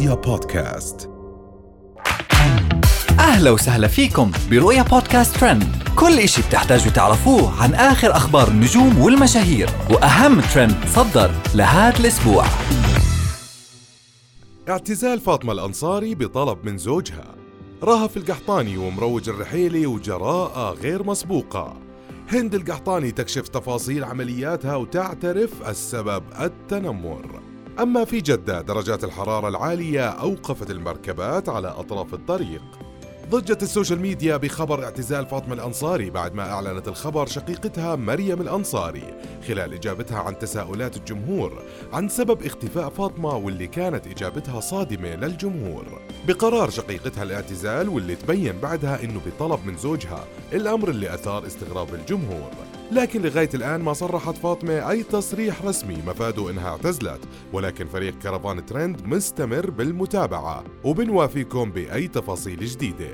رؤيا 0.00 0.14
بودكاست. 0.14 1.10
أهلا 3.18 3.50
وسهلا 3.50 3.88
فيكم 3.88 4.30
برؤيا 4.50 4.82
بودكاست 4.82 5.36
ترند. 5.36 5.64
كل 5.96 6.18
إشي 6.18 6.42
بتحتاجوا 6.42 6.92
تعرفوه 6.92 7.62
عن 7.62 7.74
آخر 7.74 8.16
أخبار 8.16 8.48
النجوم 8.48 8.98
والمشاهير 8.98 9.70
وأهم 9.90 10.40
ترند 10.40 10.76
صدر 10.86 11.30
لهذا 11.54 12.00
الأسبوع. 12.00 12.44
اعتزال 14.68 15.20
فاطمة 15.20 15.52
الأنصاري 15.52 16.14
بطلب 16.14 16.58
من 16.64 16.78
زوجها. 16.78 17.34
رهف 17.84 18.16
القحطاني 18.16 18.76
ومروج 18.76 19.28
الرحيلي 19.28 19.86
وجراءة 19.86 20.74
غير 20.74 21.02
مسبوقة. 21.02 21.76
هند 22.32 22.54
القحطاني 22.54 23.10
تكشف 23.10 23.48
تفاصيل 23.48 24.04
عملياتها 24.04 24.76
وتعترف 24.76 25.50
السبب 25.68 26.22
التنمر. 26.40 27.39
أما 27.80 28.04
في 28.04 28.20
جدة 28.20 28.60
درجات 28.60 29.04
الحرارة 29.04 29.48
العالية 29.48 30.08
أوقفت 30.08 30.70
المركبات 30.70 31.48
على 31.48 31.68
أطراف 31.68 32.14
الطريق. 32.14 32.62
ضجت 33.30 33.62
السوشيال 33.62 34.00
ميديا 34.00 34.36
بخبر 34.36 34.84
اعتزال 34.84 35.26
فاطمة 35.26 35.54
الأنصاري 35.54 36.10
بعد 36.10 36.34
ما 36.34 36.50
أعلنت 36.50 36.88
الخبر 36.88 37.26
شقيقتها 37.26 37.96
مريم 37.96 38.40
الأنصاري 38.40 39.14
خلال 39.48 39.74
إجابتها 39.74 40.18
عن 40.18 40.38
تساؤلات 40.38 40.96
الجمهور 40.96 41.62
عن 41.92 42.08
سبب 42.08 42.42
اختفاء 42.42 42.88
فاطمة 42.88 43.36
واللي 43.36 43.66
كانت 43.66 44.06
إجابتها 44.06 44.60
صادمة 44.60 45.14
للجمهور. 45.14 46.00
بقرار 46.28 46.70
شقيقتها 46.70 47.22
الاعتزال 47.22 47.88
واللي 47.88 48.16
تبين 48.16 48.58
بعدها 48.58 49.04
إنه 49.04 49.20
بطلب 49.26 49.66
من 49.66 49.76
زوجها 49.76 50.24
الأمر 50.52 50.88
اللي 50.88 51.14
أثار 51.14 51.46
استغراب 51.46 51.94
الجمهور. 51.94 52.50
لكن 52.92 53.22
لغاية 53.22 53.48
الآن 53.54 53.80
ما 53.80 53.92
صرحت 53.92 54.36
فاطمة 54.36 54.90
أي 54.90 55.02
تصريح 55.02 55.64
رسمي 55.64 55.96
مفاده 56.06 56.50
إنها 56.50 56.68
اعتزلت 56.68 57.20
ولكن 57.52 57.86
فريق 57.86 58.18
كرفان 58.18 58.66
ترند 58.66 59.06
مستمر 59.06 59.70
بالمتابعة 59.70 60.64
وبنوافيكم 60.84 61.70
بأي 61.70 62.08
تفاصيل 62.08 62.66
جديدة. 62.66 63.10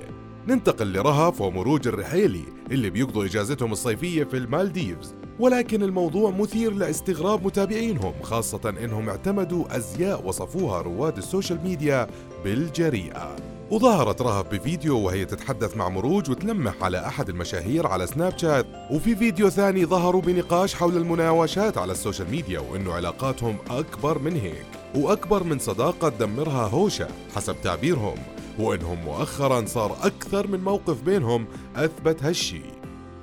ننتقل 0.48 0.92
لرهف 0.92 1.40
ومروج 1.40 1.88
الرحيلي 1.88 2.44
اللي 2.70 2.90
بيقضوا 2.90 3.24
إجازتهم 3.24 3.72
الصيفية 3.72 4.24
في 4.24 4.36
المالديفز. 4.36 5.14
ولكن 5.38 5.82
الموضوع 5.82 6.30
مثير 6.30 6.72
لاستغراب 6.72 7.46
متابعينهم 7.46 8.14
خاصة 8.22 8.74
إنهم 8.84 9.08
اعتمدوا 9.08 9.76
أزياء 9.76 10.26
وصفوها 10.26 10.82
رواد 10.82 11.16
ال 11.16 11.23
social 11.23 11.64
media 11.64 12.06
بالجريئة. 12.44 13.55
وظهرت 13.70 14.22
رهف 14.22 14.46
بفيديو 14.46 14.98
وهي 14.98 15.24
تتحدث 15.24 15.76
مع 15.76 15.88
مروج 15.88 16.30
وتلمح 16.30 16.74
على 16.82 17.06
أحد 17.06 17.28
المشاهير 17.28 17.86
على 17.86 18.06
Snapchat. 18.06 18.66
وفي 18.90 19.16
فيديو 19.16 19.48
ثاني 19.48 19.86
ظهروا 19.86 20.22
بنقاش 20.22 20.74
حول 20.74 20.96
المناوشات 20.96 21.78
على 21.78 21.92
ال 21.92 21.98
social 21.98 22.30
media 22.30 22.60
وإنه 22.60 22.92
علاقاتهم 22.92 23.56
أكبر 23.70 24.18
من 24.18 24.36
هيك 24.36 24.66
وأكبر 24.94 25.44
من 25.44 25.58
صداقة 25.58 26.08
دمرها 26.08 26.66
هوشة 26.66 27.08
حسب 27.36 27.56
تعبيرهم 27.62 28.18
وإنهم 28.58 28.98
مؤخرا 29.04 29.66
صار 29.66 29.96
أكثر 30.02 30.46
من 30.46 30.64
موقف 30.64 31.02
بينهم 31.02 31.46
أثبت 31.76 32.22
هالشي. 32.22 32.75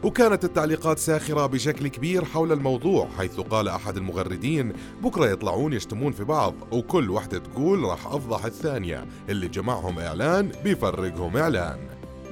وكانت 0.03 0.43
التعليقات 0.45 0.99
ساخرة 0.99 1.45
بشكل 1.45 1.87
كبير 1.87 2.25
حول 2.25 2.51
الموضوع 2.51 3.07
حيث 3.17 3.39
قال 3.39 3.67
أحد 3.67 3.97
المغردين 3.97 4.73
بكرة 5.03 5.29
يطلعون 5.29 5.73
يشتمون 5.73 6.11
في 6.11 6.23
بعض 6.23 6.53
وكل 6.71 7.09
وحدة 7.09 7.37
تقول 7.39 7.83
راح 7.83 8.07
أفضح 8.07 8.45
الثانية 8.45 9.05
اللي 9.29 9.47
جمعهم 9.47 9.99
إعلان 9.99 10.51
بيفرقهم 10.63 11.37
إعلان. 11.37 11.79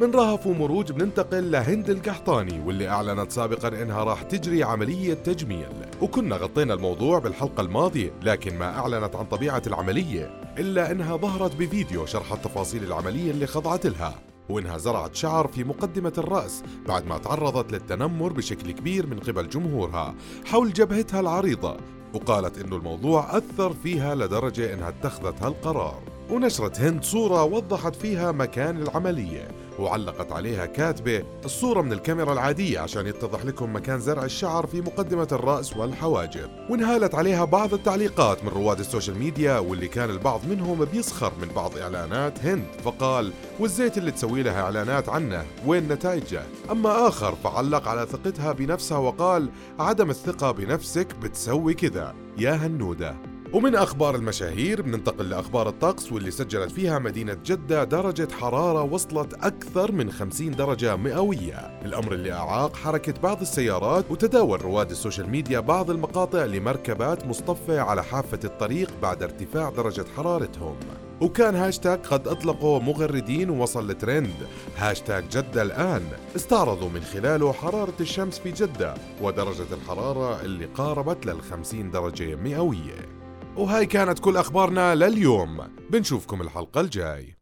من 0.02 0.12
رهف 0.12 0.48
ومروج 0.48 0.92
بننتقل 0.92 1.52
لهند 1.52 1.90
القحطاني 1.90 2.60
واللي 2.66 2.88
أعلنت 2.88 3.32
سابقا 3.32 3.68
إنها 3.68 4.04
راح 4.04 4.22
تجري 4.22 4.64
عملية 4.64 5.14
تجميل. 5.14 5.70
وكنا 6.02 6.36
غطينا 6.36 6.74
الموضوع 6.74 7.20
بالحلقة 7.20 7.62
الماضية 7.62 8.12
لكن 8.24 8.58
ما 8.58 8.80
أعلنت 8.80 9.16
عن 9.16 9.26
طبيعة 9.26 9.62
العملية 9.68 10.42
إلا 10.58 10.92
إنها 10.92 11.18
ظهرت 11.18 11.56
بفيديو 11.56 12.06
شرحت 12.06 12.44
تفاصيل 12.44 12.84
العملية 12.84 13.32
اللي 13.32 13.48
خضعت 13.48 13.86
لها. 13.86 14.31
وإنها 14.52 14.78
زرعت 14.78 15.16
شعر 15.16 15.48
في 15.48 15.64
مقدمة 15.64 16.14
الرأس 16.18 16.64
بعد 16.88 17.06
ما 17.06 17.18
تعرضت 17.18 17.72
للتنمر 17.72 18.34
بشكل 18.34 18.72
كبير 18.72 19.08
من 19.08 19.20
قبل 19.20 19.50
جمهورها 19.50 20.16
حول 20.46 20.74
جبهتها 20.74 21.20
العريضة 21.20 21.78
وقالت 22.14 22.58
إنه 22.58 22.76
الموضوع 22.76 23.38
أثر 23.38 23.74
فيها 23.74 24.16
لدرجة 24.16 24.74
إنها 24.74 24.90
اتخذت 24.90 25.44
هالقرار. 25.44 26.02
ونشرت 26.30 26.80
هند 26.80 27.04
صورة 27.04 27.44
وضحت 27.44 27.96
فيها 27.96 28.32
مكان 28.32 28.82
العملية. 28.82 29.52
وعلقت 29.82 30.32
عليها 30.32 30.66
كاتبة 30.66 31.24
الصورة 31.46 31.82
من 31.82 31.94
الكاميرا 31.94 32.34
العادية 32.34 32.80
عشان 32.80 33.08
يتضح 33.08 33.46
لكم 33.46 33.76
مكان 33.76 34.00
زرع 34.00 34.24
الشعر 34.24 34.68
في 34.68 34.82
مقدمة 34.82 35.28
الرأس 35.32 35.78
والحواجب. 35.78 36.50
وانهالت 36.70 37.16
عليها 37.16 37.46
بعض 37.46 37.74
التعليقات 37.74 38.44
من 38.44 38.50
رواد 38.50 38.80
ال 38.80 38.85
social 38.85 39.18
media 39.18 39.60
واللي 39.60 39.88
كان 39.88 40.10
البعض 40.10 40.42
منهم 40.50 40.86
بيسخر 40.86 41.32
من 41.42 41.48
بعض 41.56 41.78
إعلانات 41.78 42.46
هند. 42.46 42.66
فقال 42.84 43.32
والزيت 43.60 43.98
اللي 43.98 44.12
تسوي 44.12 44.44
لها 44.44 44.62
إعلانات 44.62 45.10
عنه 45.10 45.46
وين 45.66 45.88
نتائجه؟ 45.88 46.44
أما 46.72 47.08
آخر 47.08 47.36
فعلق 47.44 47.88
على 47.88 48.06
ثقتها 48.06 48.52
بنفسها 48.52 48.98
وقال 48.98 49.50
عدم 49.80 50.10
الثقة 50.10 50.52
بنفسك 50.52 51.16
بتسوي 51.16 51.74
كذا 51.74 52.16
يا 52.38 52.52
هنودة. 52.52 53.31
ومن 53.54 53.76
أخبار 53.76 54.16
المشاهير 54.16 54.82
بننتقل 54.82 55.30
لأخبار 55.30 55.70
الطقس 55.70 56.12
واللي 56.12 56.32
سجلت 56.32 56.72
فيها 56.72 57.00
مدينة 57.00 57.38
جدة 57.46 57.84
درجة 57.84 58.28
حرارة 58.32 58.84
وصلت 58.84 59.34
أكثر 59.34 59.92
من 59.92 60.12
50 60.12 60.52
درجة 60.52 60.96
مئوية. 60.96 61.80
الأمر 61.86 62.14
اللي 62.14 62.34
أعاق 62.34 62.76
حركة 62.76 63.14
بعض 63.24 63.42
السيارات 63.42 64.06
وتداول 64.12 64.62
رواد 64.62 64.92
ال 64.92 64.97
social 64.97 65.30
media 65.30 65.60
بعض 65.60 65.90
المقاطع 65.92 66.46
لمركبات 66.46 67.26
مصطفة 67.26 67.80
على 67.80 68.04
حافة 68.04 68.40
الطريق 68.44 68.92
بعد 69.02 69.24
ارتفاع 69.24 69.70
درجة 69.70 70.06
حرارتهم. 70.18 70.76
وكان 71.22 71.56
هاشتاج 71.56 72.00
قد 72.00 72.28
أطلقوا 72.28 72.80
مغردين 72.80 73.50
ووصل 73.50 73.92
لترند. 73.92 74.48
هاشتاج 74.78 75.24
جدة 75.30 75.62
الآن 75.62 76.04
استعرضوا 76.36 76.90
من 76.90 77.02
خلاله 77.02 77.54
حرارة 77.54 77.94
الشمس 78.00 78.40
في 78.40 78.52
جدة 78.52 78.94
ودرجة 79.22 79.74
الحرارة 79.74 80.42
اللي 80.42 80.66
قاربت 80.66 81.26
للخمسين 81.26 81.92
درجة 81.92 82.36
مئوية. 82.36 83.11
وهاي 83.58 83.86
كانت 83.86 84.20
كل 84.20 84.38
أخبارنا 84.38 84.96
لليوم. 84.96 85.62
بنشوفكم 85.90 86.42
الحلقة 86.42 86.82
الجاي. 86.82 87.36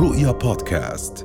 رؤيا 0.00 0.30
بودكاست. 0.30 1.23